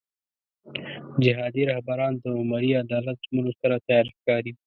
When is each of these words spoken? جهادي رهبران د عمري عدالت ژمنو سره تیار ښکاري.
جهادي 1.23 1.63
رهبران 1.71 2.13
د 2.17 2.25
عمري 2.39 2.71
عدالت 2.83 3.17
ژمنو 3.25 3.51
سره 3.59 3.75
تیار 3.87 4.05
ښکاري. 4.17 4.51